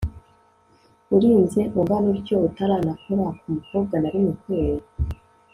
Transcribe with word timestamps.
urinze 1.15 1.61
ungana 1.77 2.07
utyo 2.15 2.35
utaranakora 2.47 3.25
kumukobwa 3.39 3.93
narimwe 4.01 4.33
kweli 4.41 4.85